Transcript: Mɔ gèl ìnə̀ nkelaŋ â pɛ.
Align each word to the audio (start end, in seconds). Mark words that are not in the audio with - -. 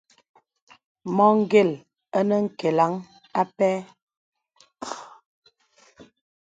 Mɔ 1.15 1.27
gèl 1.51 1.69
ìnə̀ 2.19 2.39
nkelaŋ 2.45 2.93
â 3.41 3.41
pɛ. 3.57 3.69